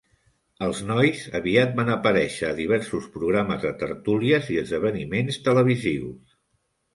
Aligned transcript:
Els 0.67 0.77
nois 0.91 1.19
aviat 1.39 1.75
van 1.79 1.91
aparèixer 1.95 2.47
a 2.47 2.55
diversos 2.59 3.05
programes 3.19 3.61
de 3.67 3.75
tertúlies 3.83 4.51
i 4.57 4.59
esdeveniments 4.63 5.39
televisius. 5.51 6.35